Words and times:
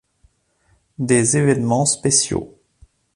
Des 0.97 1.37
événements 1.37 1.85
spéciaux. 1.85 2.57